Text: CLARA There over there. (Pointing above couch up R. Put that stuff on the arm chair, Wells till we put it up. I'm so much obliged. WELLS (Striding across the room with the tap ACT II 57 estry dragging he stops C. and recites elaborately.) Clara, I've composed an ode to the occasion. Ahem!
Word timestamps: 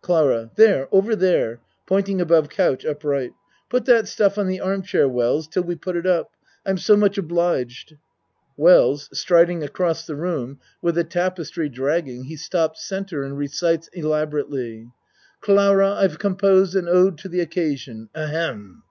CLARA 0.00 0.50
There 0.54 0.88
over 0.92 1.14
there. 1.14 1.60
(Pointing 1.84 2.18
above 2.18 2.48
couch 2.48 2.86
up 2.86 3.04
R. 3.04 3.26
Put 3.68 3.84
that 3.84 4.08
stuff 4.08 4.38
on 4.38 4.46
the 4.46 4.58
arm 4.58 4.80
chair, 4.80 5.06
Wells 5.06 5.46
till 5.46 5.64
we 5.64 5.74
put 5.74 5.94
it 5.94 6.06
up. 6.06 6.32
I'm 6.64 6.78
so 6.78 6.96
much 6.96 7.18
obliged. 7.18 7.94
WELLS 8.56 9.10
(Striding 9.12 9.62
across 9.62 10.06
the 10.06 10.16
room 10.16 10.58
with 10.80 10.94
the 10.94 11.04
tap 11.04 11.32
ACT 11.38 11.40
II 11.40 11.44
57 11.66 11.68
estry 11.68 11.74
dragging 11.74 12.24
he 12.24 12.36
stops 12.36 12.82
C. 12.82 12.96
and 12.96 13.36
recites 13.36 13.88
elaborately.) 13.88 14.88
Clara, 15.42 15.90
I've 15.92 16.18
composed 16.18 16.74
an 16.76 16.88
ode 16.88 17.18
to 17.18 17.28
the 17.28 17.40
occasion. 17.40 18.08
Ahem! 18.16 18.84